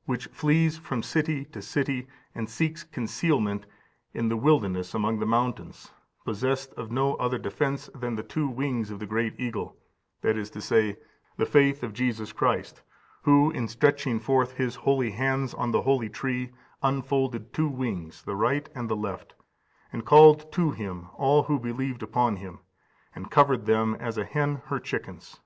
[0.12, 3.66] ]which flees from city to city, and seeks concealment
[4.14, 5.90] in the wilderness among the mountains,
[6.24, 9.76] possessed of no other defence than the two wings of the great eagle,
[10.20, 10.96] that is to say,
[11.38, 12.82] the faith of Jesus Christ,
[13.22, 16.52] who, in stretching forth His holy hands on the holy tree,
[16.84, 19.34] unfolded two wings, the right and the left,
[19.92, 22.60] and called to Him all who believed upon Him,
[23.12, 25.40] and covered them as a hen her chickens.